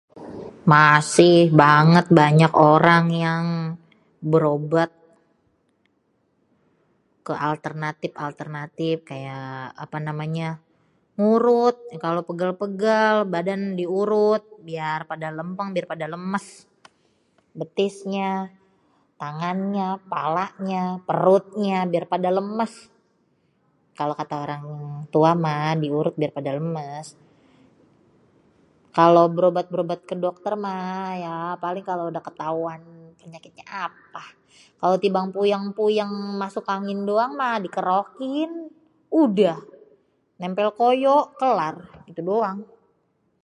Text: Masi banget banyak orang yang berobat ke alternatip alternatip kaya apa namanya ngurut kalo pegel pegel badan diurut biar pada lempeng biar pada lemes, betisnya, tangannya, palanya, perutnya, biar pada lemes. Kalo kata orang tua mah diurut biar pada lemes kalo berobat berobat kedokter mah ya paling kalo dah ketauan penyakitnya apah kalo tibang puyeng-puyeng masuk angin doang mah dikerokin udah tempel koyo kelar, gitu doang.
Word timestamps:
Masi 0.73 1.31
banget 1.61 2.05
banyak 2.19 2.51
orang 2.73 3.05
yang 3.25 3.45
berobat 4.31 4.91
ke 7.27 7.33
alternatip 7.49 8.11
alternatip 8.25 8.97
kaya 9.09 9.39
apa 9.85 9.97
namanya 10.07 10.47
ngurut 11.19 11.75
kalo 12.05 12.19
pegel 12.27 12.51
pegel 12.61 13.15
badan 13.33 13.61
diurut 13.79 14.43
biar 14.67 14.99
pada 15.11 15.27
lempeng 15.37 15.69
biar 15.75 15.87
pada 15.93 16.05
lemes, 16.13 16.45
betisnya, 17.59 18.31
tangannya, 19.21 19.89
palanya, 20.11 20.83
perutnya, 21.07 21.77
biar 21.91 22.05
pada 22.13 22.29
lemes. 22.37 22.73
Kalo 23.97 24.11
kata 24.19 24.35
orang 24.45 24.63
tua 25.13 25.31
mah 25.43 25.65
diurut 25.83 26.15
biar 26.19 26.31
pada 26.37 26.51
lemes 26.59 27.07
kalo 28.99 29.21
berobat 29.35 29.65
berobat 29.73 30.01
kedokter 30.09 30.51
mah 30.59 31.15
ya 31.25 31.37
paling 31.63 31.79
kalo 31.89 32.03
dah 32.15 32.19
ketauan 32.27 32.81
penyakitnya 33.19 33.63
apah 33.87 34.29
kalo 34.83 34.95
tibang 35.03 35.27
puyeng-puyeng 35.35 36.11
masuk 36.43 36.65
angin 36.75 36.99
doang 37.09 37.31
mah 37.39 37.55
dikerokin 37.63 38.51
udah 39.23 39.57
tempel 40.41 40.69
koyo 40.79 41.15
kelar, 41.39 41.75
gitu 42.07 42.19
doang. 42.29 42.57